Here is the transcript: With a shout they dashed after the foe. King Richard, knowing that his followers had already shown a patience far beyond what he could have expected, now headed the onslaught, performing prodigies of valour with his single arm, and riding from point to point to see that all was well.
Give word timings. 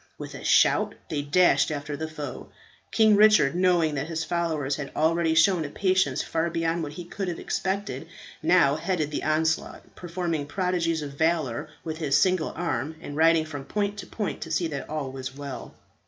With 0.17 0.33
a 0.33 0.43
shout 0.43 0.95
they 1.11 1.21
dashed 1.21 1.69
after 1.69 1.95
the 1.95 2.07
foe. 2.07 2.49
King 2.91 3.15
Richard, 3.15 3.53
knowing 3.53 3.93
that 3.93 4.07
his 4.07 4.23
followers 4.23 4.77
had 4.77 4.91
already 4.95 5.35
shown 5.35 5.63
a 5.63 5.69
patience 5.69 6.23
far 6.23 6.49
beyond 6.49 6.81
what 6.81 6.93
he 6.93 7.05
could 7.05 7.27
have 7.27 7.37
expected, 7.37 8.07
now 8.41 8.77
headed 8.77 9.11
the 9.11 9.23
onslaught, 9.23 9.95
performing 9.95 10.47
prodigies 10.47 11.03
of 11.03 11.11
valour 11.19 11.69
with 11.83 11.99
his 11.99 12.19
single 12.19 12.49
arm, 12.55 12.95
and 12.99 13.15
riding 13.15 13.45
from 13.45 13.63
point 13.63 13.95
to 13.99 14.07
point 14.07 14.41
to 14.41 14.49
see 14.49 14.65
that 14.69 14.89
all 14.89 15.11
was 15.11 15.35
well. 15.37 15.75